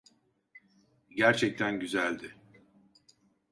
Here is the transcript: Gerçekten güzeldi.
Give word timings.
Gerçekten 1.09 1.79
güzeldi. 1.79 2.35